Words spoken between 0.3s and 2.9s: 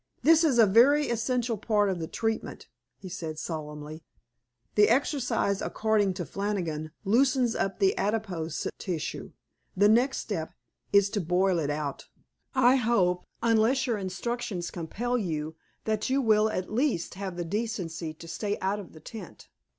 is a very essential part of the treatment,"